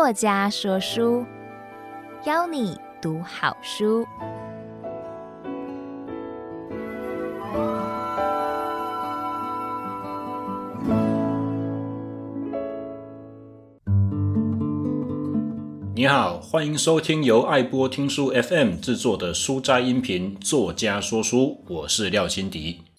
[0.00, 1.26] 作家说书，
[2.24, 4.02] 邀你读好书。
[15.94, 22.89] 你好，欢迎收听由爱播听书 FM 制作的书斋音频《作家说书》，我是廖欣迪。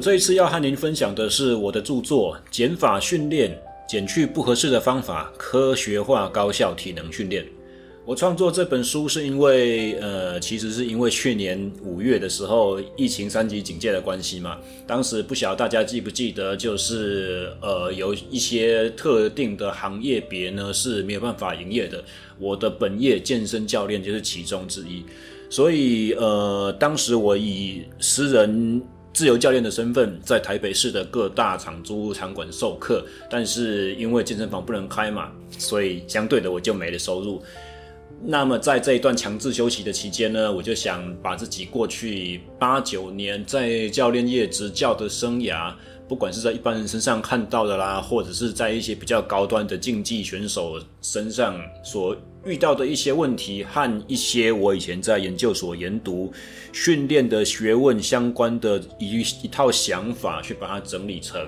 [0.00, 7.44] 这一次要和您分享的是我的著作《减法训练：减去不合适的方法，科学化高效体能训练》。
[8.06, 14.56] 我创作这本书是因为，呃，其实是因为去年五月的时候，疫情三级警戒的关系嘛。
[14.86, 22.02] 当时不晓得大家记不记得，就是呃，有一些特定的行业别呢是没有办法营业的。
[22.38, 25.04] 我的本业健身教练就是其中之一。
[25.50, 28.80] 所以，呃，当时我以私人
[29.20, 37.42] 自由教练的身份，在台北市的各大场租场馆授课，但是因为健身房不能开嘛，所以相对的我就没了收入。
[38.24, 45.70] 那么在这一段强制休息的期间呢，我就想把自己过去八九年在教练业执教的生涯，
[46.10, 56.32] 不管是在一般人身上看到的啦，或者是在一些比较高端的竞技选手身上所遇到的一些问题，和一些我以前在研究所研读
[56.72, 61.46] 训练的学问相关的一一套想法，去把它整理成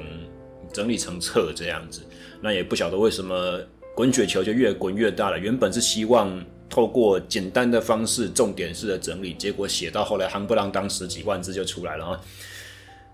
[0.73, 2.01] 整理成册这样子。
[2.41, 3.59] 那也不晓得为什么
[3.97, 5.37] 滚雪球就越滚越大了。
[5.37, 6.41] 原本是希望。
[6.73, 12.21] 透过简单的方式，重点式的整理，结果写到后来，夯不啷当十几万字就出来了啊！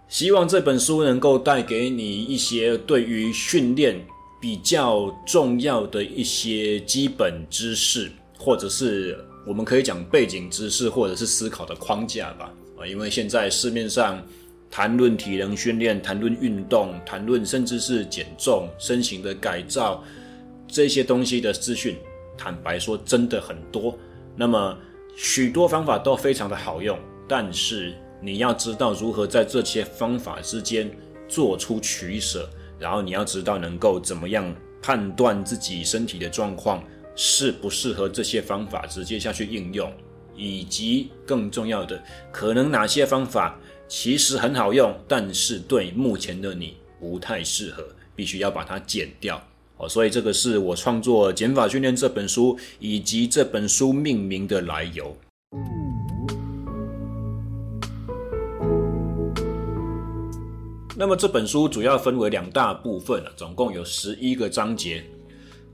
[0.08, 4.02] 希望这本书能够带给你一些对于训练
[4.40, 12.50] 比较重要的一些基本知识，或者是我们可以讲背景知识，或者是思考的框架吧。
[12.78, 14.24] 啊，因为现在市面上
[14.70, 20.02] 谈论体能训练、谈论运动、谈论甚至是减重、身形的改造
[20.66, 21.96] 这些东西的资讯。
[22.36, 23.98] 坦白说，真的很多。
[24.36, 24.78] 那么
[25.16, 26.96] 许多方法都非常的好用，
[27.28, 30.90] 但是你要知道如何在这些方法之间
[31.28, 32.48] 做出取舍，
[32.78, 36.82] 然后你要知道能够怎么样判断自己身体的状况
[37.14, 39.92] 适不适合这些方法直接下去应用，
[40.36, 42.02] 以及更重要的，
[42.32, 47.84] 可能哪些方法其实很好用，但是对目前的你不太适合，
[48.16, 49.42] 必须要把它减掉。
[49.78, 55.16] 哦，所以这个是我创作《减法训练》这本书以及这本书命名的来由。
[61.00, 65.00] 那么这本书主要分为两大部分，总共有十一个章节。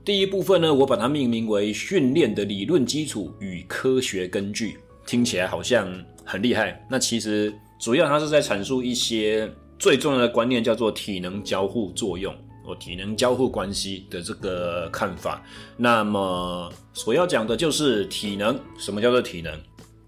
[0.03, 5.91] 第一部分呢，我把它命名为“训练的理论基础与科学根据”，听起来好像
[6.23, 6.79] 很厉害。
[6.87, 12.31] 那其实主要它是在阐述一些最重要的观念，叫做体能交互作用。
[12.63, 15.43] 我体能交互关系的这个看法，
[15.75, 18.59] 那么所要讲的就是体能。
[18.77, 19.59] 什么叫做体能？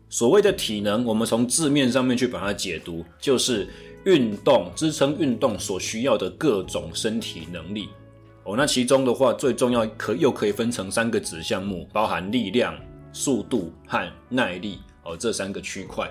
[0.09, 3.67] 所谓的体能，我们从字面上面去把它解读，就是
[4.07, 7.89] 运动支撑运动所需要的各种身体能力。
[8.45, 12.73] 哦，那其中的话，最重要可又可以分成三个子项目，包含力量、
[13.11, 14.79] 速度和耐力。
[15.03, 16.09] 哦，这三个区块。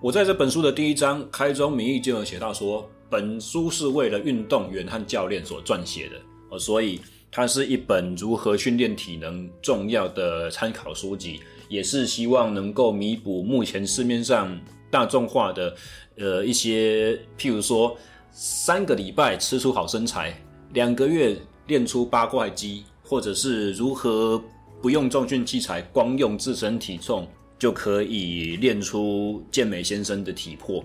[0.00, 2.88] 我在这本书的第一章开宗明义就有写到说。
[3.10, 6.16] 本书是为了运动员和教练所撰写的
[6.48, 6.98] 哦，所以
[7.30, 14.58] 它是一本如何训练体能重要的参考书籍，也是希望能够弥补目前市面上
[14.92, 15.74] 大众化的
[16.18, 17.96] 呃一些，譬如说
[18.30, 20.38] 三个礼拜吃出好身材，
[20.74, 21.34] 两个月
[21.66, 24.40] 练出八块肌，或者是如何
[24.82, 27.26] 不用重训器材，光用自身体重
[27.58, 30.84] 就可以练出健美先生的体魄。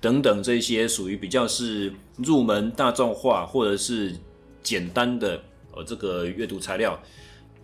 [0.00, 4.14] 等等，这些属于比较是入门大众化或者是
[4.62, 5.42] 简单的
[5.74, 6.96] 呃这个阅读材料，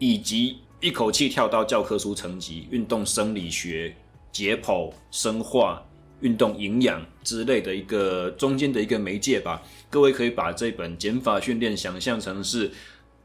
[0.00, 3.94] 以及一口气跳到教科书层级，运动生理学、
[4.34, 5.82] 解剖、生化、
[6.20, 9.62] 运动营养之类的一个中间的一个媒介吧。
[9.88, 12.70] 各位可以把这本减法训练想象成是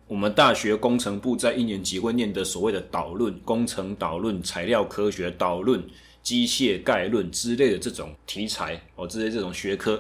[0.08, 5.84] 我们大学工程部在一年级会念的所谓的导论、工程导论、材料科学导论。
[6.22, 10.00] 机械概论之类的这种题材哦，这些这种学科，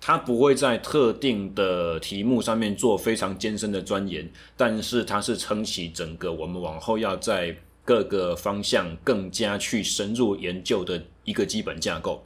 [0.00, 7.54] 它不会在特定的题目上面做非常艰深的钻研，但是它是撑起整个我们往后要在
[7.90, 12.24] 各个方向更加去深入研究的一个基本架构。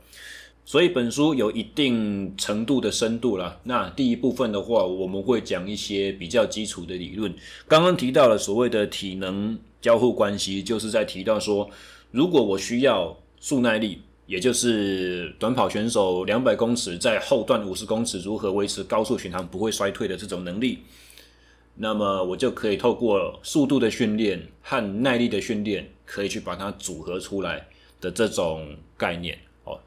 [0.67, 3.59] 所以本书有一定程度的深度了。
[3.63, 7.35] 那第一部分的话，我们会讲一些比较基础的理论。
[7.67, 11.71] 刚刚提到了所谓的体能交互关系，就是在提到说，
[12.11, 20.81] 如果我需要速耐力，也就是短跑选手两百公尺在后段五十公尺如何维持高速巡航不会衰退的这种能力，
[21.77, 27.67] 那么我就可以透过速度的训练和耐力的训练，可以去把它组合出来
[28.01, 29.79] 的这种概念哦。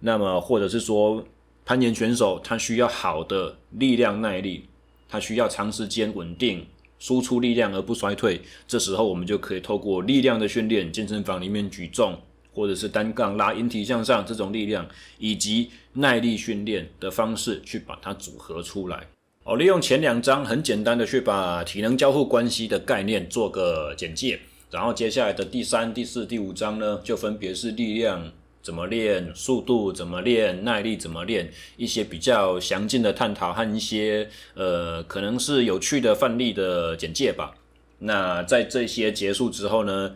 [0.00, 1.24] 那么或者是说，
[1.64, 4.64] 攀岩选手他需要好的力量耐力，
[5.08, 6.66] 他需要长时间稳定
[6.98, 12.18] 输出力量而不衰退，这时候我们就可以透过力量的训练，健身房里面举重。
[12.54, 14.84] 或者是单杠拉引体向上这种力量，
[15.18, 19.06] 以及耐力训练的方式去把它组合出来。
[19.48, 24.38] 好，利用前两章很简单的去把体能交互关系的概念做个简介，
[24.70, 28.30] 然后接下来的第三、第四、第五章呢，就分别是力量
[28.60, 37.54] 怎么练、速度怎么练、耐力怎么练，一些比较详尽的探讨和一些呃可能是有趣的范例的简介吧。
[38.00, 40.14] 那在这些结束之后呢，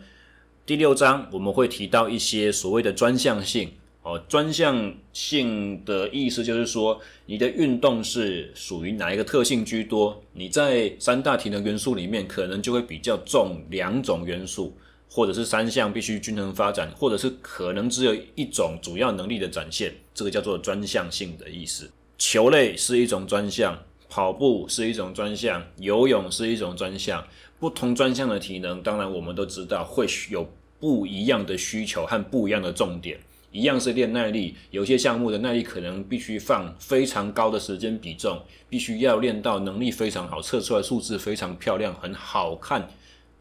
[0.63, 3.71] 第六章我们会提到一些所谓的专项性
[4.03, 10.21] 哦，专项性的意思就是说，你的运动是属于哪一个特性居多？
[10.33, 14.75] 你在三大体能元素里面，可能就会比较重两种元素，
[15.09, 21.89] 或者是三项必须均衡发展，或者是可能只有一种主要能力的展现，这个叫做专项性的意思。
[22.17, 27.25] 球类是一种专项，跑步是一种专项，游泳是一种专项。
[27.57, 30.45] 不同专项的体能，当然我们都知道会有
[30.77, 33.17] 不一样的需求和不一样的重点。
[33.53, 42.89] 一样是练耐力，有些项目的耐力可能必须放非常高的时间比重，必须要练到能力非常好，测出来数字非常漂亮、很好看，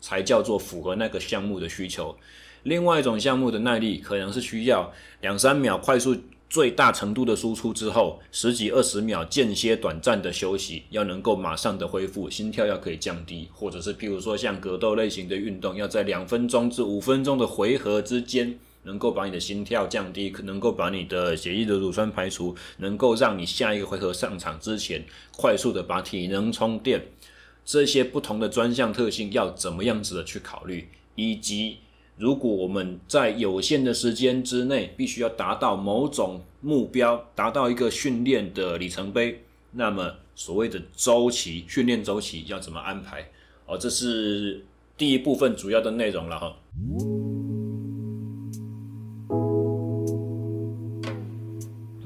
[0.01, 2.15] 才叫做符合那个项目的需求。
[2.63, 4.93] 另外一种项目的耐力，可能是需要
[5.23, 6.17] 两三秒快速。
[6.53, 25.05] 最大程度的输出之后，十几二十秒间歇短暂的休息，要能够马上的恢复，心跳要可以降低，或者是譬如说像格斗类型的运动，要在两分钟至五分钟的回合之间，能够把你的心跳降低，能够把你的血液的乳酸排除，能够让你下一个回合上场之前，
[25.37, 27.03] 快速的把体能充电。
[27.65, 31.79] 这些不同的专项特性要怎么样子的去考虑，以及。
[32.19, 39.43] 如果我们在有限的时间之内，必须要达到某种目标，达到一个训练的里程碑，
[39.73, 43.27] 那么所谓的周期训练周期要怎么安排？
[43.67, 44.63] 哦，这是
[44.97, 46.55] 第一部分主要的内容了哈。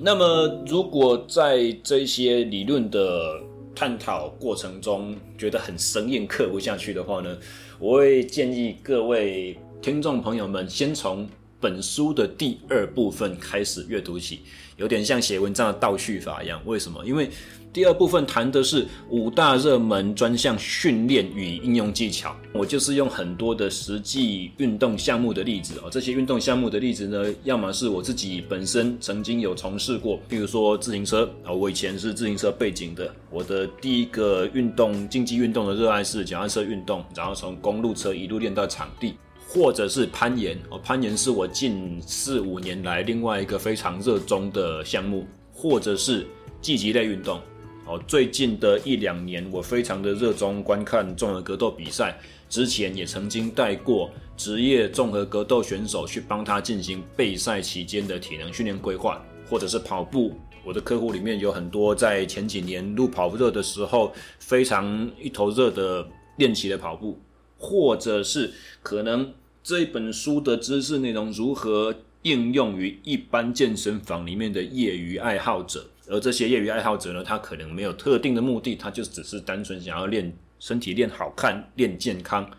[0.06, 3.40] 那么，如果在这些理论的
[3.74, 7.36] 探讨过程中觉得很生硬、刻不下去的话呢，
[7.80, 9.58] 我会建议各位。
[9.82, 11.28] 听众朋友们，先从
[11.60, 14.40] 本书的第二部分开始阅读起，
[14.76, 16.60] 有点像写文章的倒叙法一样。
[16.64, 17.04] 为什么？
[17.04, 17.30] 因为
[17.72, 22.34] 第二部分谈的是五大热门专项训练与应用技巧。
[22.54, 39.14] 我就是用很多的实际运动项目的例子哦，这些运动项目的例子呢，要么是我自己本身曾经有从事过，比如说自行车啊，我以前是自行车背景的，我的第一个运动竞技运动的热爱是脚踏车运动，然后从公路车一路练到场地。
[39.48, 46.26] 或者是攀岩哦，攀岩是我近四五年来另外一个非常热衷的项目，或者是
[46.60, 47.40] 竞技类运动
[47.86, 47.98] 哦。
[48.06, 60.34] 最近的一两年，我非常的热衷观看综合格斗比赛，之前也曾经带过职业综合格斗选手去帮他进行备赛期间的体能训练规划，或者是跑步。
[60.64, 66.04] 我的客户里面有很多在前几年路跑热的时候非常一头热的
[66.38, 67.16] 练习的跑步。
[67.58, 69.32] 或者是可能
[69.62, 82.50] 这本书的知识内容如何应用于一般健身房里面的业余爱好者，而这些业余爱好者呢，他可能没有特定的目的，他就只是单纯想要练身体、练好看、练健康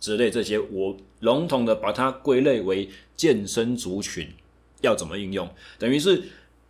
[0.00, 0.58] 之类这些。
[0.58, 4.26] 我笼统的把它归类为健身族群，
[4.80, 5.48] 要怎么应用？
[5.78, 6.22] 等于是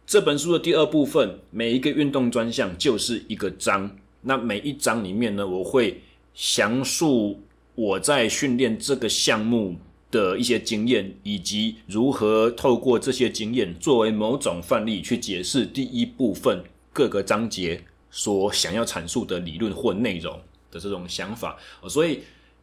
[0.07, 6.03] 这本书的第二部分，每一个运动专项就是一个章，那每一章里面呢，我会
[6.35, 7.41] 详述。
[7.81, 9.75] 我在训练这个项目
[10.11, 20.39] 的一些经验，以及如何透过这些经验作为某种范例去解释第一部分各个章节所想要阐述的理论或内容
[20.71, 21.57] 的这种想法。
[21.89, 22.21] 所以，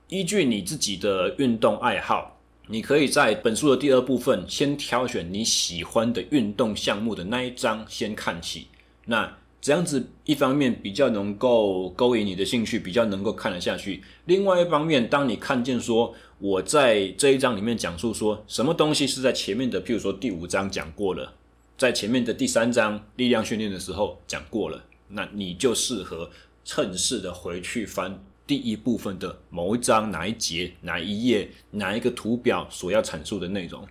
[0.08, 8.68] 依据你自己的运动爱好，你可以在本书的第二部分先挑选你喜欢的运动项目的那一章先看起。
[9.06, 21.34] 那这样子，一方面比较能够勾引你的兴趣，比较能够看得下去；另外一方面，当你看见说我在这一章里面讲述说什么东西是在前面的，譬如说第五章讲过了，
[21.78, 26.30] 在前面的第三章力量训练的时候讲过了，那你就适合
[26.64, 33.86] 趁势的回去翻第一部分的某一章哪一节哪一页哪一个图表所要阐述的内容。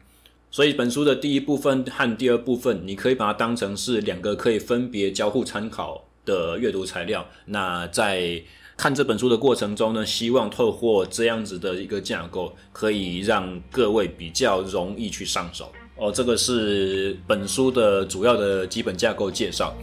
[0.57, 7.23] 所以本书的第一部分和第二部分，你可以把它当成是两个可以分别交互参考的阅读材料。
[7.45, 8.43] 那在
[8.75, 15.71] 看这本书的过程中呢，希望透过这样子的一个架构，可以让各位比较容易去上手。
[15.99, 19.75] 哦，这个是本书的主要的基本架构介绍。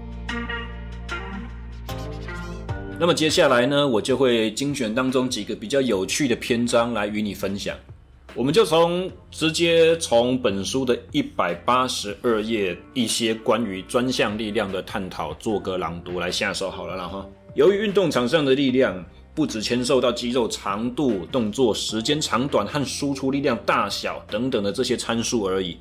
[2.99, 7.77] 那么接下来呢，我就会精选当中几个比较有趣的篇章来与你分享。
[8.35, 17.23] 我们就从直接从本书的一百八十二页一些关于专项力量的探讨做个朗读来下手好了啦哈。
[17.53, 25.77] 由于运动场上的力量不只牵涉到肌肉长度、动作时间长短和输出力量大小等等的这些参数而已，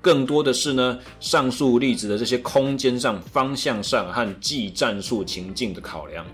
[0.00, 6.24] 更多的是呢上述例子的这些空间上、方向上和技战术情境的考量。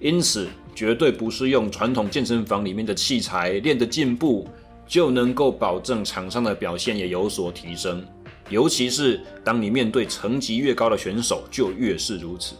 [0.00, 4.48] 因此，绝对不是用传统健身房里面的器材练的进步。
[4.90, 8.04] 就能够保证场上的表现也有所提升，
[8.48, 12.56] 尤其是当你面对层级越高的选手，就越是如此。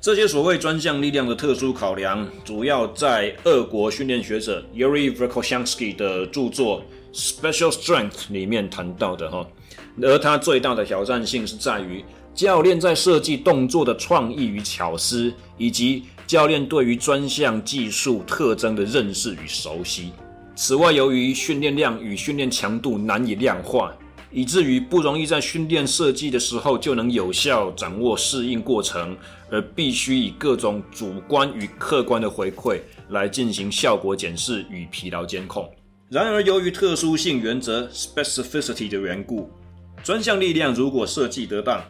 [0.00, 6.84] 这些所谓专项力量的特殊考量，主要在俄国训练学者 Yuri v e r k o s h a n s k y 的著作
[7.40, 9.44] 《Special Strength》里面谈到的哈。
[10.00, 20.12] 而他最大的挑战性是在于教练在设计动作的创意与巧思，以及教练对于专项技术特征的认识与熟悉。
[20.54, 23.90] 此外，由于训练量与训练强度难以量化，
[24.30, 29.16] 以至于不容易在训练设计的时候就能有效掌握适应过程，
[29.50, 35.68] 而必须以各种主观与客观的回馈来进行效果检视与疲劳监控。
[36.10, 39.50] 然而，由于特殊性原则 （specificity） 的缘故，
[40.04, 41.82] 专项力量如果设计得当，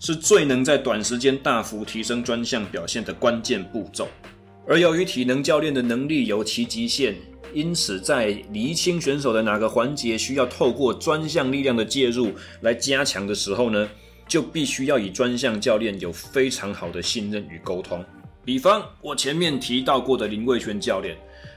[0.00, 4.08] 是最能在短时间大幅提升专项表现的关键步骤。
[4.66, 7.14] 而由于体能教练的能力有其极限。
[7.52, 13.88] 因此，在厘清选手的哪个环节需要透过专项力量的介入来加强的时候呢，
[14.26, 18.04] 就必须要与专项教练有非常好的信任与沟通。
[18.44, 21.16] 比方，我前面提到过的林魏轩教练，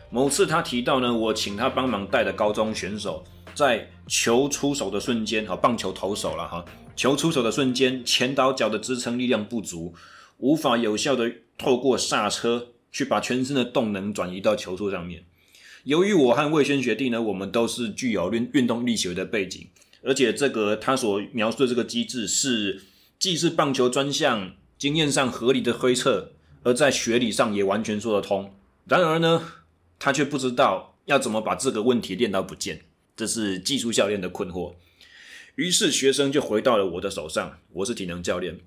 [0.09, 9.93] 某次他提到呢，我请他帮忙带的高中选手，在球出手的瞬间，哈，棒球投手了哈，球出手的瞬间，前倒脚的支撑力量不足，
[10.37, 15.23] 无法有效的透过刹车去把全身的动能转移到球速上面。
[15.83, 19.67] 由于我和魏轩学弟呢，我们都是具有运运动力学的背景，
[20.03, 22.83] 而且这个他所描述的这个机制是
[23.17, 26.33] 既是棒球专项经验上合理的推测，
[26.63, 28.53] 而在学理上也完全说得通。
[28.85, 29.43] 然而呢，
[29.97, 32.81] 他却不知道要怎么把这个问题练到不见，
[33.15, 34.73] 这是技术教练的困惑。
[35.55, 38.59] 于是学生就回到了我的手上，我是体能教练。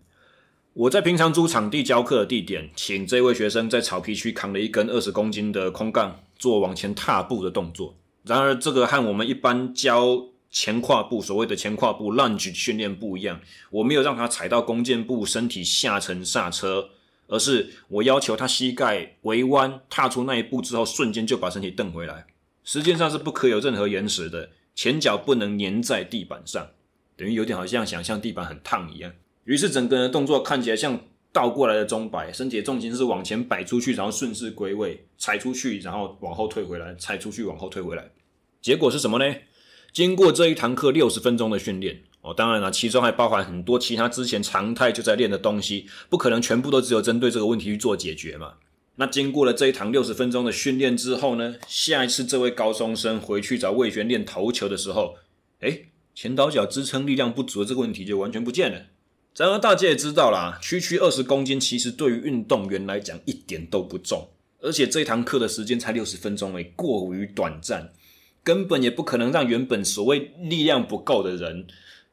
[0.74, 7.96] 我在平常租场地教课的地点，请这位学生在草皮区扛了一根二十公斤的空杠，做往前踏步的动作。
[8.24, 13.40] 然而，这个和我们一般教前跨步，所谓的前跨步 lunge 训练不一样。
[13.70, 16.88] 我没有让他踩到弓箭步，身体下沉刹车，
[17.26, 22.26] 而是我要求他膝盖微弯，踏出那一步之后，瞬间就把身体蹬回来。
[22.62, 26.68] 时间上是不可有任何延迟的，前脚不能粘在地板上，
[27.16, 29.12] 等于有点好像想象地板很烫一样。
[29.44, 30.98] 于是整个人的动作看起来像
[31.34, 38.08] 倒过来的钟摆，身体的重心是往前摆出去，然后顺势归位，踩出去，然后往后退回来，踩出去，往后退回来。
[38.62, 39.34] 结果是什么呢？
[39.92, 48.54] 经过这一堂课六十分钟的训练，哦，当然了，其中还包含很多其他之前常态就在练的东西，不可能全部都只有针对这个问题去做解决嘛。
[48.94, 55.16] 那经过了这一堂六十分钟的训练之后呢，下一次这位高中生回去找魏轩练投球的时候，
[55.62, 58.82] 诶，前倒脚支撑力量不足的这个问题就完全不见了。
[59.36, 64.28] 然而大家也知道啦，区区二十公斤其实对于运动员来讲一点都不重，
[64.60, 67.92] 而且这堂课的时间才六十分钟诶，过于短暂，
[68.44, 71.66] 根本也不可能让原本所谓力量不够的人，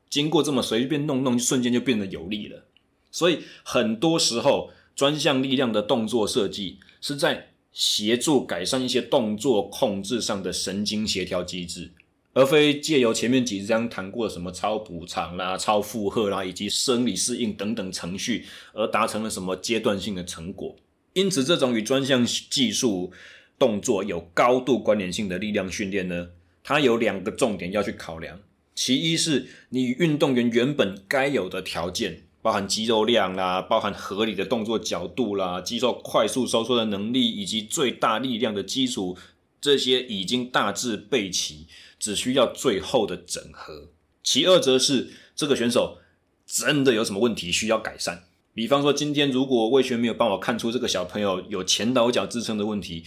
[0.10, 2.66] 经过这么随便弄弄，瞬间就变得有力了。
[3.12, 11.92] 所以很多时候，专项力量的动作设计是在协助改善一些动作控制上的神经协调机制。
[12.34, 20.76] 而非借由前面几章谈过的什么超补偿啦、超负荷啦，以及生理适应等等程序，而达成了什么阶段性的成果。
[21.14, 23.12] 因此，这种与专项技术
[23.60, 26.30] 动作有高度关联性的力量训练呢，
[26.64, 28.40] 它有两个重点要去考量。
[28.74, 39.18] 其一是你运动员原本该有的条件，包含肌肉量啦，包含合理的动作角度啦，肌肉快速收缩的能力，以及最大力量的基础，
[39.62, 41.68] 这些已经大致备齐。
[42.02, 43.90] 只需要最后的整合。
[44.24, 46.00] 其二则是这个选手
[46.48, 48.24] 真的有什么问题需要改善。
[48.56, 53.04] 比方说，今天如果魏轩没有帮我看出这个小朋友有前倒脚支撑的问题，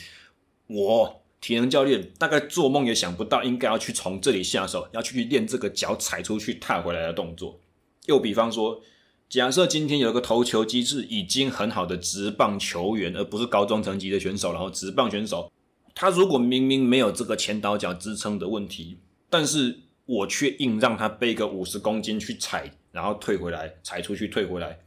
[0.68, 7.58] 我体能教练大概做梦也想不到，应该要去从这里下手，要去练这个脚踩出去踏回来的动作。
[8.06, 8.80] 又比方说，
[9.28, 15.50] 假设今天有一个投球机制已经很好的直棒球员，而不是高中层级的选手，然后直棒选手，
[15.94, 18.98] 他如果明明没有这个前倒脚支撑的问题，
[19.30, 24.80] 但是我却硬让他背个五十公斤去踩，然后退回来，踩出去退回来，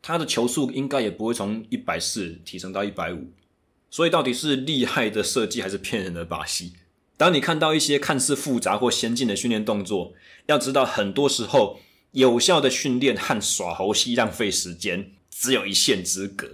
[0.00, 3.30] 他的球速应该也不会从一百四提升到一百五。
[3.90, 6.72] 所以到底是厉害的设计还是骗人的把戏？
[7.16, 10.14] 当你看到一些看似复杂或先进的训练动作，
[10.46, 11.78] 要知道很多时候
[12.10, 16.48] 有效的训练和耍猴戏浪费时间只有一线之隔。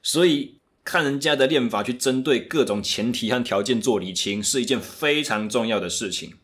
[0.00, 6.34] 所以看人家的练法去针对各种前提和条件做理清是一件非常重要的事情。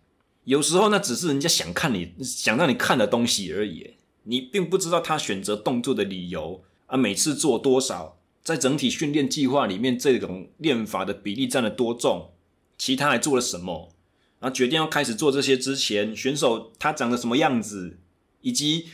[0.45, 3.95] 有时候那只是人家想看你想让你看的东西而已，
[4.25, 8.17] 你并不知道他选择动作的理由啊，每次做多少。
[8.43, 12.33] 在整体训练计划里面，这种练法的比例占了多重？
[12.79, 13.93] 其他还做了什么？
[14.41, 17.99] 然后决定要开始做这些之前，选手他长得什么样子，
[18.41, 18.87] 以及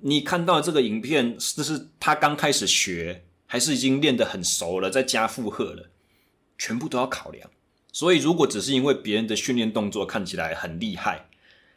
[0.00, 5.90] 你看到这个影片，这是他刚开始学，还是已经练得很熟了，在加负荷了，
[6.58, 7.50] 全部都要考量。
[7.92, 11.28] 所以，如果只是因为别人的训练动作看起来很厉害，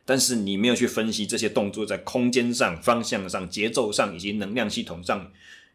[0.05, 5.31] 但是你没有去分析这些动作在空间上、方向上、节奏上以及能量系统上。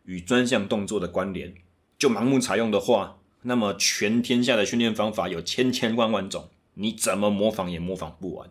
[0.07, 1.55] 与专项动作的关联，
[1.97, 8.51] 就盲目采用的话，那么全天下的训练方法有千千万万种，你怎么模仿也模仿不完。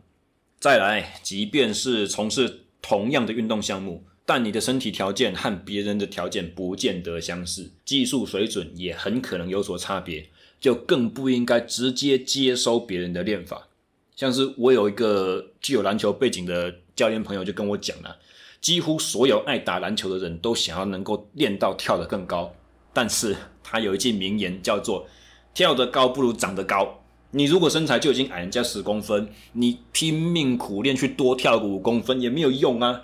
[0.60, 10.30] 再来，即便是从事同样的运动项目，但你的身体条件和别人的条件不见得相似，技术水准也很可能有所差别，
[10.62, 13.68] 就更不应该直接接收别人的练法。
[14.16, 18.18] 像是我有一个具有篮球背景的教练朋友就跟我讲了。
[18.62, 22.56] 几乎所有爱打篮球的人都想要能够练到跳得更高，
[22.94, 25.06] 但是他有一句名言叫做
[25.54, 27.04] “跳得高不如长得高”。
[27.32, 33.02] 你如果身材就已经矮人家十公分，你拼命苦练去多跳个五公分也没有用啊。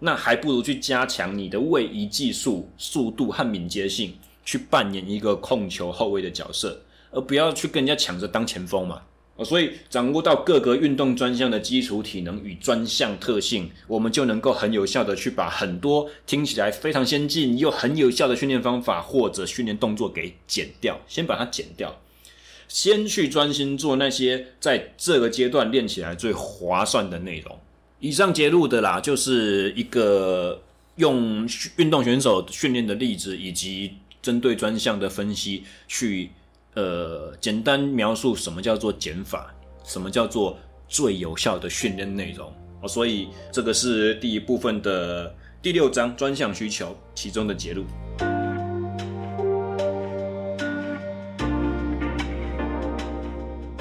[0.00, 6.80] 那还不如去加强你的位移技术、速度和敏捷性，去扮演一个控球后卫的角色，
[7.10, 9.02] 而不要去跟人家抢着当前锋嘛。
[9.44, 22.00] 所以掌握到各个运动专项的基础体能与专项特性，我们就能够很有效的去把很多听起来非常先进又很有效的训练方法或者训练动作给减掉，先把它减掉，
[22.66, 27.56] 先去专心做那些在这个阶段练起来最划算的内容。
[28.00, 30.60] 以上揭露的啦，就是一个
[30.96, 36.30] 用运动选手训练的例子，以及针对专项的分析去。
[36.74, 39.52] 呃，简单描述什么叫做减法，
[39.84, 40.56] 什么叫做
[40.86, 42.52] 最有效的训练内容。
[42.86, 47.82] 所以这个是第一部分的第六章专项需求其中的揭露。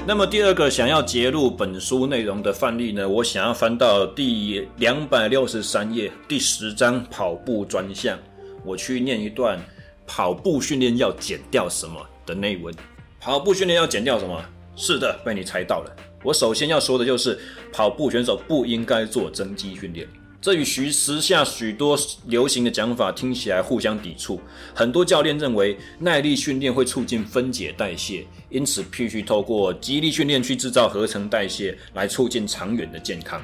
[0.07, 8.17] 那么第二个想要揭露本书内容的范例呢，我想要翻到第两百六十三页第十章跑步专项，
[8.63, 9.59] 我去念一段
[10.05, 12.73] 跑步训练要减掉什么的内文，
[13.19, 14.41] 跑步训练要减掉什么？
[14.77, 15.93] 是的，被你猜到了。
[16.23, 17.37] 我首先要说的就是，
[17.73, 20.07] 跑步选手不应该做增肌训练。
[20.47, 24.39] 这与时时下许多流行的讲法听起来互相抵触。
[24.73, 33.41] 很多教练认为耐力训练会促进分解代谢，因此必须透过肌力训练去制造合成代谢，来促进长远的健康。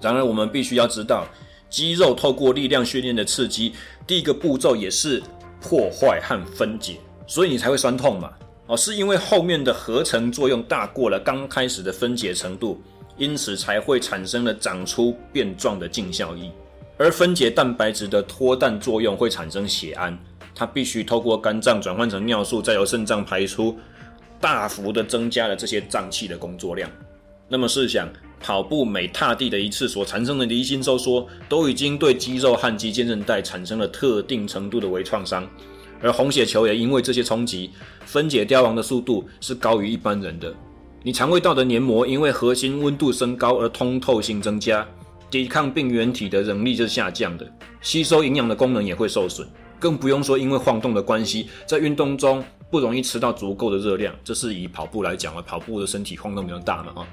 [0.00, 1.24] 然而，我们必须要知道，
[1.68, 3.72] 肌肉透过力量训练的刺激，
[4.04, 5.22] 第一个步骤也是
[5.60, 6.96] 破坏和分解。
[7.28, 8.28] 所以你才会酸痛嘛？
[8.66, 12.82] 哦，是因为后面的合成作用大过了刚开始的分解程度，
[13.20, 16.50] 因此才会产生了长出变壮的静效益。
[16.96, 20.18] 而分解蛋白质的脱氮作用会产生血氨，
[20.54, 23.76] 它必须透过肝脏转换成尿素，再由肾脏排出，
[24.40, 26.90] 大幅的增加了这些脏器的工作量。
[27.46, 28.08] 那么试想，
[28.40, 35.46] 跑步每踏地的一次所产生的离心收缩，都已经对肌肉和肌腱韧带产生了特定程度的微创伤。
[36.02, 37.70] 而红血球也因为这些冲击，
[38.06, 40.54] 分解凋亡的速度是高于一般人的。
[41.02, 44.86] 你肠胃道的黏膜因为核心温度升高而通透性增加，
[45.30, 49.48] 抵抗病原体的能力就下降的，吸收营养的功能也会受损。
[49.78, 54.14] 更不用说因为晃动的关系，在运动中不容易吃到足够的热量。
[54.22, 57.08] 这是以跑步来讲啊，跑步的身体晃动比较大嘛啊。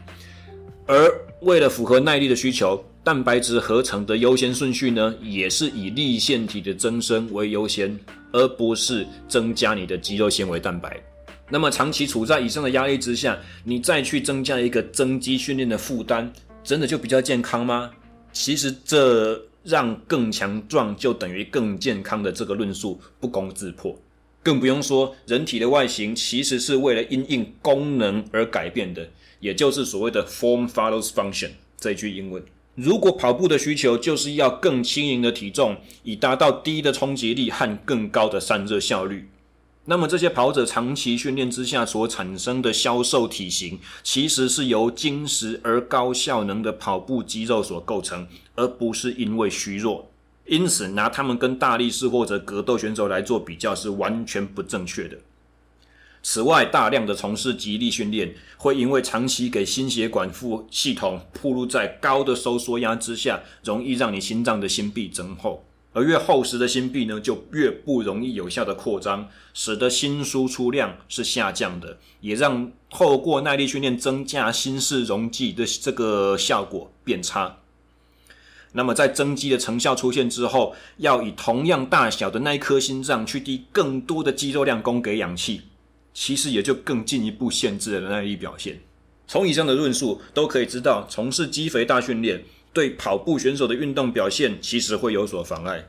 [0.85, 1.09] 而
[1.41, 7.97] 为了符合耐力的需求，蛋白质合成的优先顺序呢，也是以粒线体的增生为优先。
[8.33, 11.01] 而不是增加你的肌肉纤维蛋白。
[11.49, 16.29] 那么长期处在以上的压力之下，你再去增加一个增肌训练的负担，
[16.63, 17.91] 真的就比较健康吗？
[18.33, 23.97] 其实这让更强壮就等于更健康的这个论述不攻自破。
[24.43, 32.43] 更不用说人体的外形其实是为了因应功能而改变的，也就是所谓的 “form follows function” 这句英文。
[32.75, 39.27] 如果跑步的需求就是要更轻盈的体重，以达到低的冲击力和更高的散热效率，
[39.89, 50.11] 那么这些跑者长期训练之下所产生的消瘦体型，其实是由精实而高效能的跑步肌肉所构成，而不是因为虚弱。
[50.45, 55.17] 因此，拿他们跟大力士或者格斗选手来做比较是完全不正确的。
[56.21, 65.63] 此外，大量的从事极力训练，会因为长期给心血管副系统暴露在高的收缩压之下，容易让你心脏的心壁增厚，
[65.97, 77.57] 而越厚实的心壁呢，就越不容易有效的扩张，使得心输出量是下降的，也让透过耐力训练增加心室容积的这个效果变差。
[78.73, 85.63] 那么在增肌的成效出现之后，要以同样大小的那一颗心脏去滴更多的肌肉量供给氧气。
[86.13, 88.79] 其实也就更进一步限制了耐力表现。
[89.27, 92.43] 从以上的论述都可以知道，从事肌肥大训练
[92.77, 95.87] 对跑步选手的运动表现其实会有所妨碍。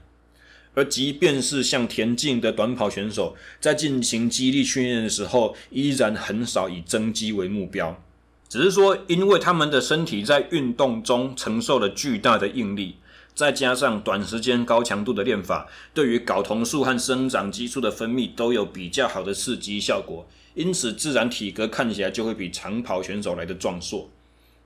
[0.72, 8.02] 而即便是像田径的短跑选手，在进行肌力训练的时候，依然很少以增肌为目标。
[8.48, 12.96] 只是说，因为他们的身体在运动中承受了巨大的应力。
[13.34, 24.08] 再加上短时间高强度的练法，对于睾酮素和生长激素的分泌都有比较好的刺激效果，因此自然体格看起来就会比长跑选手来的壮硕。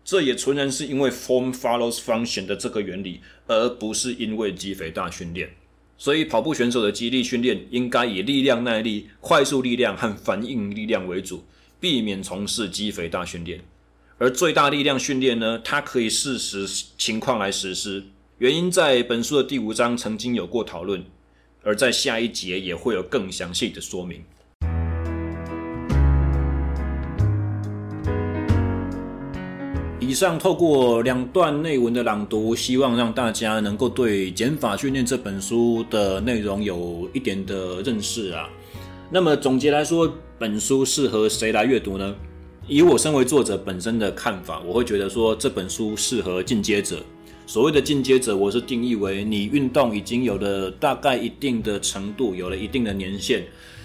[0.04, 5.50] 这也纯然是因为 form follows function 的这个原理，而不是因为肌肥大训练。
[5.96, 11.44] 所以跑步选手的肌力训练应该以力量耐力、快速力量和反应力量为主，
[11.78, 13.60] 避免从事肌肥大训练。
[14.18, 16.66] 而最大力量训练呢，它可以视实
[16.98, 18.04] 情况来实施。
[18.38, 21.04] 原因在本书的第五章曾经有过讨论，
[21.62, 24.24] 而在下一节也会有更详细的说明。
[30.02, 38.48] 以上透过两段内文的朗读，希望让大家能够对《减法训练》这本书的内容有一点的认识啊。
[39.12, 42.16] 那么总结来说，本书适合谁来阅读呢？
[42.66, 46.98] 以我身为作者本身的看法，我会觉得说这本书适合进阶者。
[47.46, 53.44] 所谓的进阶者，我是定义为你运动已经有了大概一定的程度，有了一定的年限，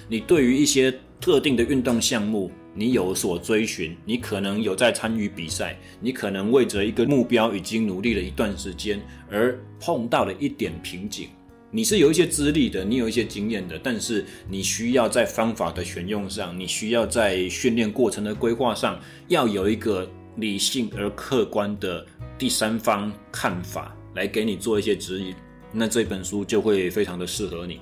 [0.09, 11.27] 你对于一些特定的运动项目，你有所追寻，你可能有在参与比赛，你可能为着一个目标已经努力了一段时间，而碰到了一点瓶颈。
[11.71, 22.05] 你是有一些资历的，你有一些经验的，但是你需要在方法的选用上，你需要在训练过程的规划上，要有一个理性而客观的。
[22.37, 25.33] 第三方看法来给你做一些指引，
[25.73, 27.79] 那这本书就会非常的适合你。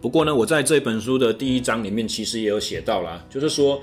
[0.00, 3.78] 不过呢，我在这本书的第一章里面其实也有写到啦，就是说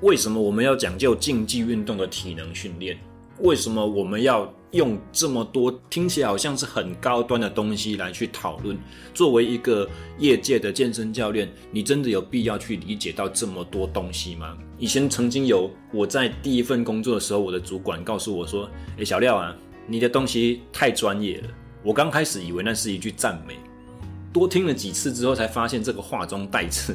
[0.00, 2.96] 为什么我们要讲究竞技运动的体能训练？
[3.40, 8.76] 为什么我们要用这么多听起来好像是很高端的东西来去讨论？
[9.14, 14.56] 作为一个业界的健身教练，你真的有必要去理解到这么多东西吗？
[14.78, 19.56] 以前曾经有我在第一份工作的时候，我的主管告诉我说：“诶，小廖啊，
[19.86, 21.48] 你的东西太专业了。”
[21.84, 23.56] 我刚开始以为那是一句赞美，
[24.32, 26.94] 多听了几次之后，才发现这个话中带刺。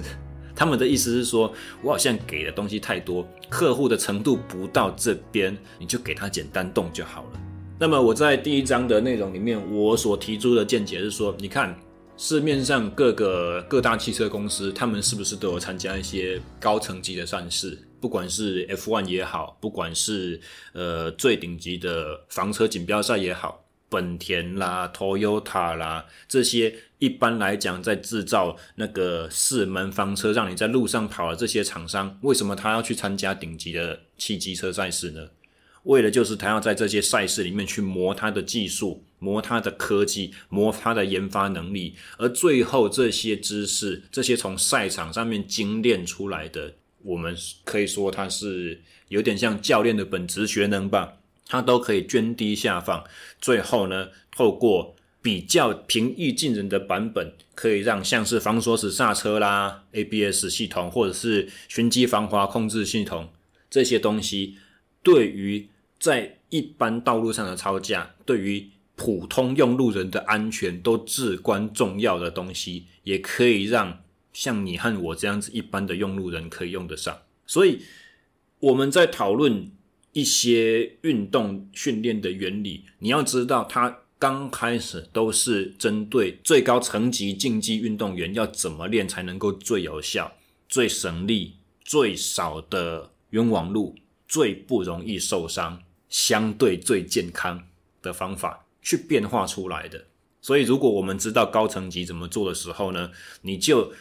[0.55, 7.39] 他们的意思是说，我好像给的东西太多，客户的程度不到这边，你就给他简单动就好了。
[7.79, 11.75] 那么我在第一章的内容里面，我所提出的见解是说，你看。
[12.15, 17.75] 市面上各个各大汽车公司，他们是不是都有参加一些高层级的赛事？
[17.99, 20.39] 不管是 F1 也好，不管是
[20.73, 35.27] 呃最顶级的房车锦标赛也好，本田啦、Toyota 啦这些，一般来讲在制造那个四门房车，让你在路上跑的这些厂商，为什么他要去参加顶级的汽机车赛事呢？
[35.83, 47.35] 为了就是他要在这些赛事里面去磨他的技术，磨他的科技，磨他的研发能力，而最后这些知识，这些从赛场上面精炼出来的，我们
[47.65, 51.17] 可以说他是有点像教练的本职学能吧，
[51.49, 53.03] 他都可以涓滴下放，
[53.41, 63.29] 最后呢，透过比较平易近人的版本，可以让像是防锁死刹车啦、ABS 系统或者是循迹防滑控制系统
[63.69, 64.57] 这些东西，
[65.01, 77.17] 对于在一般道路上的操驾，对于普通用路人的安全都至关重要的东西，也可以让像你和我这样子一般的用路人可以用得上。
[77.47, 77.79] 所以
[78.59, 79.71] 我们在讨论
[80.11, 90.31] 一些运动训练的原理，你要知道它刚开始都是针对最高层级竞技运动员要怎么练才能够最有效、
[90.69, 93.93] 最省力、最少的冤枉路、
[94.25, 97.67] 最不容易受伤、相对最健康
[98.01, 100.05] 的方法去变化出来的。
[100.41, 103.91] 所以，如果我们知道高层级怎么做的时候呢，你就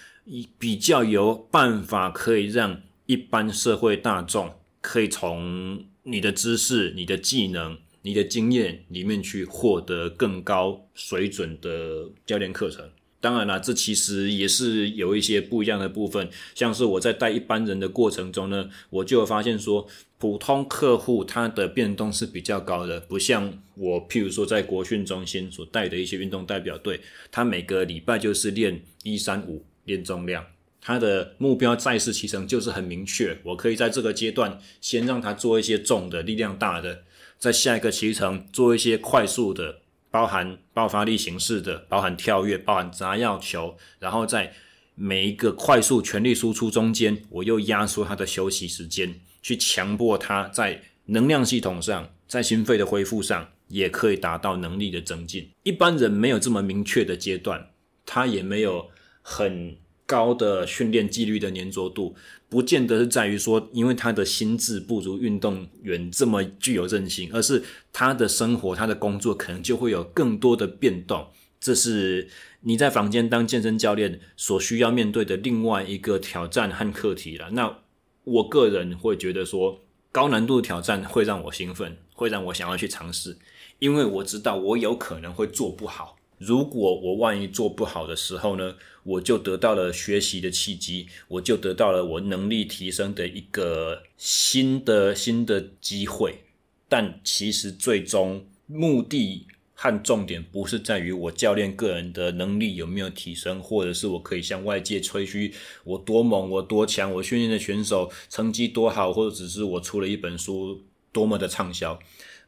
[0.56, 7.76] 比较有办法可以让一般社会大众可以从你的知识、你的技能。
[8.02, 16.28] 你的经验里面去获得更高水准的教练课程，当然啦，这其实也是有一些不一样的部分。
[16.54, 19.86] 像是我在带一般人的过程中呢，我就发现说，
[20.18, 30.44] 普通客户他的变动是比较高的，不像我譬如说在国训中心所带的一些运动代表队，他每个礼拜就是练一三五练重量，
[30.80, 37.04] 他的目标在试期程就是很明确，我可以在这个阶段先让他做一些重的力量大的。
[37.42, 39.81] 在下一个骑程做一些快速的，
[40.12, 44.52] 包含爆发力形式的，包含跳跃，包含砸药球，然后在
[44.94, 55.50] 每一个快速全力输出中间，我又压缩他的休息时间，去强迫他在能量系统上，在心肺的恢复上，也可以达到能力的增进。
[55.64, 57.70] 一般人没有这么明确的阶段，
[58.07, 58.88] 他也没有
[59.20, 59.76] 很
[60.07, 62.14] 高的训练纪律的粘着度。
[62.52, 67.62] 不见得是在于说，因为他的心智不如运动员这么具有韧性，而是
[67.94, 71.28] 他的生活、他的工作可能就会有更多的变动。
[71.58, 72.28] 这是
[72.60, 77.48] 你在房间当健身教练所需要面对的另外一个挑战和课题了。
[77.52, 77.78] 那
[78.24, 79.80] 我个人会觉得说，
[80.12, 83.38] 高难度的挑战会让我兴奋，会让我想要去尝试，
[83.78, 86.18] 因为我知道我有可能会做不好。
[86.44, 88.74] 如果我万一做不好的时候呢，
[89.05, 96.40] 我就得到了学习的契机，我就得到了我能力提升的一个新的新的机会。
[96.88, 111.98] 但其实最终目的和重点不是在于我教练个人的能力有没有提升，或者是我可以向外界吹嘘我多猛、我多强、我训练的选手成绩多好，或者只是我出了一本书多么的畅销。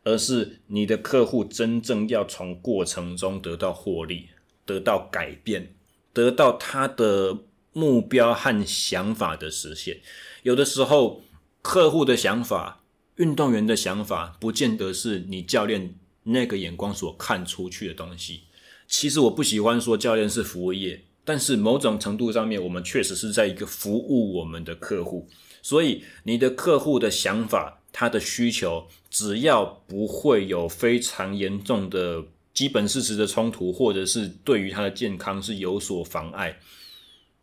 [0.04, 4.28] 而是你的客户真正要从过程中得到获利，
[4.66, 5.74] 得到改变，
[6.12, 7.38] 得到他的
[7.72, 10.00] 目标和想法的实现。
[10.42, 11.22] 有的时候，
[11.62, 12.84] 客户的想法、
[13.16, 18.42] 运动员的想法，不见得是你教练那个眼光所看出去的东西。
[18.86, 25.26] 其实我不喜欢说教练是服务业，但是某种程度上面，我们确实是在一个服务我们的客户。
[25.62, 27.80] 所以，你的客户的想法。
[27.96, 36.58] 他的需求，只要不会有非常严重的基本事实的冲突，或者是对于他的健康是有所妨碍，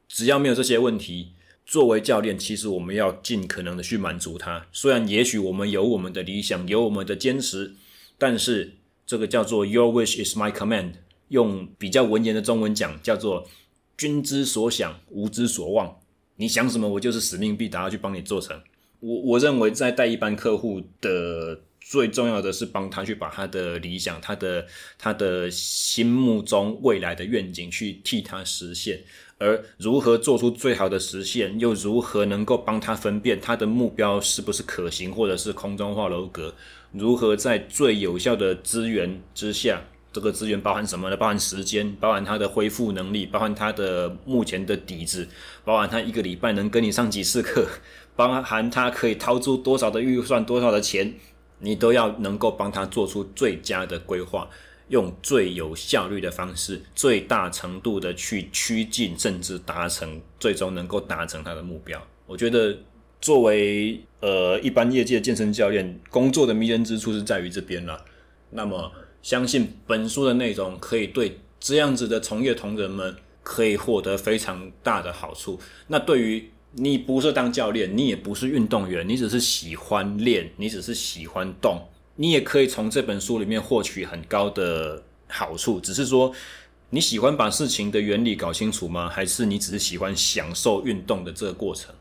[0.10, 1.32] 只要没有这些问题，
[1.66, 4.68] 作为教练，其实我们要尽可能的去满足他。
[4.74, 7.74] 虽然也许我们有我们的理想，有我们的坚持，
[8.18, 8.74] 但是
[9.08, 10.96] 这个叫做 “Your wish is my command”，
[11.30, 13.48] 用比较文言的中文讲，叫做
[13.98, 15.98] “君之所想，吾之所望”。
[16.36, 18.62] 你想什么，我就是使命必达，要去帮你做成。
[19.02, 24.66] 我我认为在带一般客户的最重要的是帮他去把他的理想、他的
[24.98, 29.02] 他的心目中未来的愿景去替他实现，
[29.40, 36.54] 而如何做出最好的实现，又如何能够帮他分辨他的目标是不是可行，或者是空中画楼阁，
[36.92, 39.82] 如何在最有效的资源之下。
[40.14, 41.16] 这个资源包含什么呢？
[41.16, 45.26] 包含时间，包含他的恢复能力，包含他的目前的底子，
[45.64, 47.66] 包含他一个礼拜能跟你上几次课，
[48.16, 51.14] 包含他可以掏出多少的预算、多少的钱，
[51.60, 54.50] 你都要能够帮他做出最佳的规划，
[54.90, 62.02] 用最有效率的方式，最大程度的去趋近，甚至达成，最终能够达成他的目标。
[62.26, 62.78] 我觉得，
[63.20, 68.04] 作为呃一般业界的健身教练，工作的迷人之处是在于这边了。
[68.50, 68.92] 那么。
[69.22, 75.60] 相信本书的内容可以对这样子的从业同仁们可以获得非常大的好处。
[75.86, 81.82] 那对于你不是当教练，你也不是运动员，你只是喜欢练，你只是喜欢动，
[82.16, 85.80] 你也可以从这本书里面获取很高的好处。
[85.80, 86.34] 只是说
[86.90, 89.10] 你喜欢把事情的原理搞清楚吗？
[89.10, 91.94] 还是你只是喜欢享受运动的这个过程？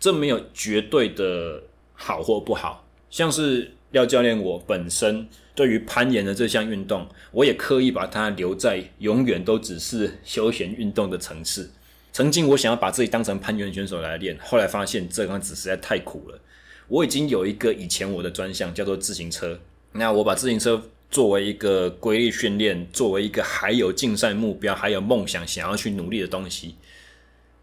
[0.00, 2.86] 这没有绝对的好或不好。
[3.10, 5.28] 像是廖教练我本身。
[5.54, 11.70] 对于攀岩的这项运动，我也刻意把它留在永远都只是休闲运动的层次。
[12.16, 16.40] 曾经我想要把自己当成攀岩选手来练，后来发现这样子实在太苦了。
[16.88, 19.60] 我已经有一个以前我的专项叫做自行车，
[19.92, 26.76] 那我把自行车作为一个规律训练，作为一个还有竞赛目标、还有梦想想要去努力的东西。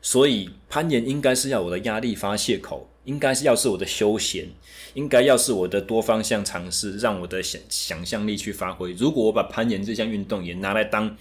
[0.03, 4.47] 所以攀岩应该是要我的压力发泄口，应该是要是我的休闲，
[4.93, 8.91] 应该要是我的多方向尝试，让我的想想象力去发挥。
[8.91, 11.17] 如果我把攀岩这项运动也拿来当，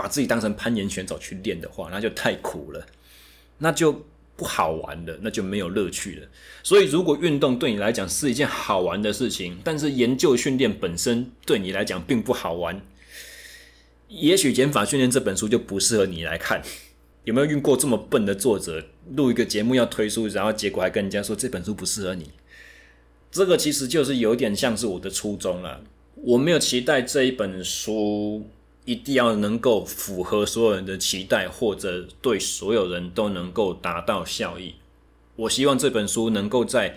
[0.00, 2.86] 把自己当成攀岩选手去练的话，那就太苦了，
[3.58, 4.02] 那就
[4.34, 6.26] 不好玩了，那就没有乐趣了。
[6.62, 12.80] 所以，如果运动对你来讲是一件好玩的事情，但是研究训练本身对你来讲并不好玩，
[14.08, 16.62] 也许《减法训练》这本书就不适合你来看。
[17.24, 18.82] 有没有遇过这么笨的作者？
[19.14, 22.30] 录一个节目要推出，然后结果还跟人家说这本书不适合你。
[23.30, 25.84] 这个其实就是有点像是我的初衷了。
[26.14, 28.48] 我没有期待这一本书
[28.84, 34.74] 一定要能够符合所有人的期待，或者对所有人都能够达到效益。
[35.36, 36.96] 我希望这本书能够在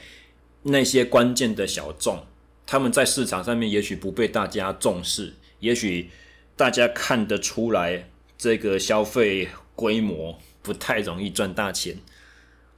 [0.64, 2.26] 那些关键的小众，
[2.66, 6.10] 他们在市场上面也许不被大家重视，也许
[6.56, 11.98] 大家看得出来这个消费规模不太容易赚大钱，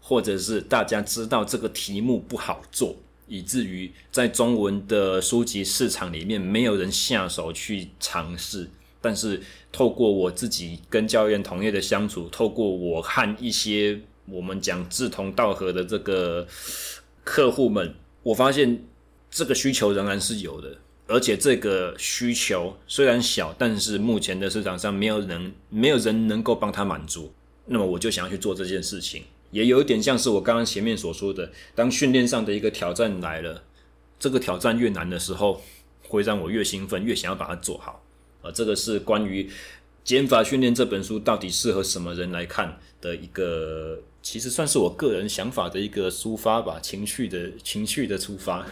[0.02, 2.96] 或者是大家知道这个题目不好做，
[3.28, 8.70] 以至于在中文的书籍市场里面没有人下手去尝试。
[9.06, 9.40] 但是
[9.72, 16.48] 透过我自己跟教练同业的相处，透过我和一些我们讲志同道合的这个
[17.24, 18.84] 客户们，我发现
[19.30, 20.76] 这个需求仍然是有的。
[21.06, 27.32] 而且这个需求虽然小，但是目前的市场上没有人，没有人能够帮他满足。
[27.68, 33.62] 那么我就想要去做这件事情，也有一点像是我刚刚前面所说的，当训练上的一个挑战来了，
[34.18, 35.62] 这个挑战越难的时候，
[36.08, 38.02] 会让我越兴奋，越想要把它做好。
[38.46, 39.44] 啊，这个是关于
[40.04, 48.64] 《减法训练》这本书到底适合什么人来看的一个，其实算是我个人想法的一个抒发吧，情绪的情绪的出发。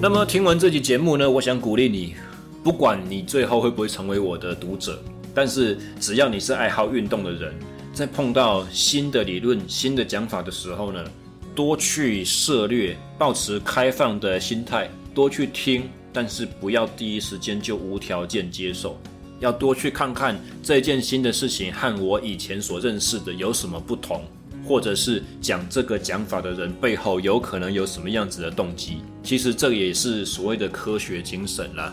[0.00, 2.14] 那么听完这集节目呢，我想鼓励你，
[2.62, 5.02] 不管你最后会不会成为我的读者，
[5.34, 7.52] 但是只要你是爱好运动的人，
[7.92, 11.04] 在碰到新的理论、新的讲法的时候呢，
[11.52, 18.98] 多去涉猎，保持开放的心态，多去听，但是不要第一时间就无条件接受，
[19.40, 24.22] 要多去看看这件新的事情和我以前所认识的有什么不同。
[24.64, 28.98] 或者是讲这个讲法的人背后有可能有什么样子的动机？
[29.24, 31.92] 其实这也是所谓的科学精神啦。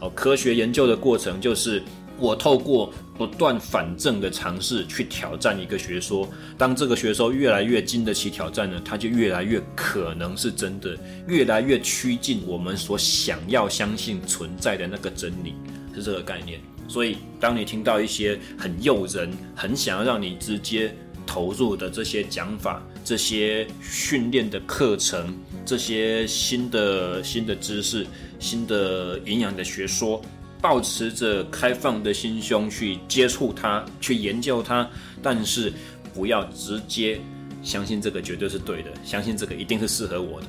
[0.00, 1.82] 哦，科学研究的过程就是
[2.18, 6.28] 我透过不断反证的尝试去挑战一个学说。
[6.58, 15.54] 当这个学说越来越经得起挑战呢，它就越来越可能是真的，越来越趋近我们所想要相信存在的那个真理，
[15.94, 16.60] 是这个概念。
[16.88, 20.94] 所以，当你听到一些很诱人、很想要让你直接
[21.26, 28.06] 投入的这些讲法，这些训练的课程，这些新的新的知识，
[28.38, 30.22] 新的营养的学说，
[30.60, 34.88] 保持着开放的心胸去接触它，去研究它，
[35.22, 35.72] 但是
[36.14, 37.20] 不要直接
[37.62, 40.46] 相信这个绝对是对的，相信这个一定是适合我的。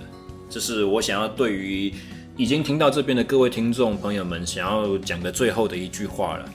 [0.50, 1.93] 这是我想要对于
[2.38, 6.50] 已经听到这边的各位听众朋友们想要讲的最后的一句话了。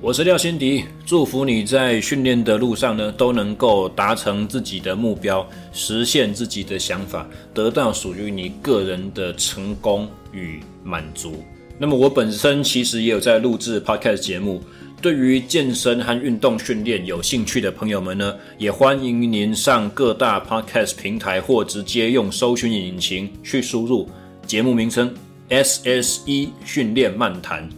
[0.00, 11.42] 我是廖辛迪，祝福你在训练的路上呢，都能够达成自己的目标，实现自己的想法，得到属于你个人的成功与满足。
[11.78, 14.60] 那么我本身其实也有在录制 Podcast 节目，
[15.00, 24.08] 对于健身和运动训练有兴趣的朋友们呢，也欢迎您上各大 Podcast 平台或直接用搜寻引擎去输入
[24.44, 25.14] 节目名称
[25.50, 27.68] SSE 训练漫谈。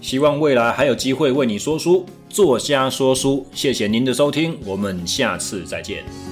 [0.00, 3.46] 希望未来还有机会为你说书，作家说书。
[3.52, 6.29] 谢谢您的收听，我们下次再见。